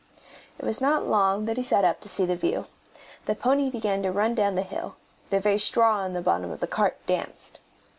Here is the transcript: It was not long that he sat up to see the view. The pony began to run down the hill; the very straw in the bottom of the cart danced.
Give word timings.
It 0.57 0.65
was 0.65 0.81
not 0.81 1.05
long 1.05 1.45
that 1.45 1.57
he 1.57 1.61
sat 1.61 1.85
up 1.85 2.01
to 2.01 2.09
see 2.09 2.25
the 2.25 2.35
view. 2.35 2.65
The 3.25 3.35
pony 3.35 3.69
began 3.69 4.01
to 4.01 4.11
run 4.11 4.33
down 4.33 4.55
the 4.55 4.63
hill; 4.63 4.95
the 5.29 5.39
very 5.39 5.59
straw 5.59 6.03
in 6.05 6.13
the 6.13 6.21
bottom 6.23 6.49
of 6.49 6.59
the 6.59 6.65
cart 6.65 6.97
danced. 7.05 7.59